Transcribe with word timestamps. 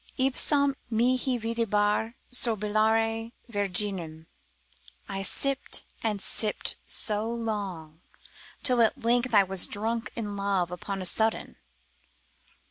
Ipsam 0.17 0.75
mihi 0.89 1.37
videbar 1.37 2.15
sorbillare 2.31 3.33
virginem, 3.47 4.25
I 5.07 5.21
sipped 5.21 5.83
and 6.01 6.19
sipped 6.19 6.75
so 6.87 7.29
long, 7.29 8.01
till 8.63 8.81
at 8.81 9.03
length 9.03 9.35
I 9.35 9.43
was 9.43 9.67
drunk 9.67 10.11
in 10.15 10.35
love 10.35 10.71
upon 10.71 11.03
a 11.03 11.05
sudden. 11.05 11.57